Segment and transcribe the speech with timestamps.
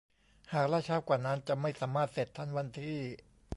[0.53, 2.99] หากล่าช้ากว่านั้นจะไม่สามารถเสร็จทันวันที่